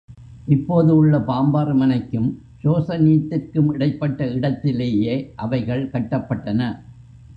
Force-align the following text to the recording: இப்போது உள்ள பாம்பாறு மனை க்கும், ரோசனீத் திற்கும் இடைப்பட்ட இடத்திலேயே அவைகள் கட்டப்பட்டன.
இப்போது 0.47 0.95
உள்ள 0.95 1.17
பாம்பாறு 1.17 1.73
மனை 1.73 1.99
க்கும், 2.01 2.29
ரோசனீத் 2.63 3.27
திற்கும் 3.29 3.69
இடைப்பட்ட 3.73 4.31
இடத்திலேயே 4.31 5.33
அவைகள் 5.35 5.89
கட்டப்பட்டன. 5.93 6.71